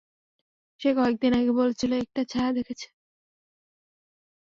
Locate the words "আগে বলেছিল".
1.39-1.91